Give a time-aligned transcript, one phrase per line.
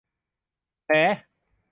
[0.87, 0.91] แถ